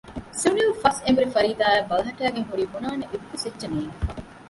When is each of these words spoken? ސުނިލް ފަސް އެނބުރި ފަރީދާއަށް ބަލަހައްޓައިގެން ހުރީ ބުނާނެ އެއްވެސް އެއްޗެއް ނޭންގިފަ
ސުނިލް 0.41 0.73
ފަސް 0.81 1.01
އެނބުރި 1.03 1.27
ފަރީދާއަށް 1.35 1.87
ބަލަހައްޓައިގެން 1.89 2.47
ހުރީ 2.49 2.63
ބުނާނެ 2.73 3.05
އެއްވެސް 3.09 3.45
އެއްޗެއް 3.45 3.75
ނޭންގިފަ 3.75 4.05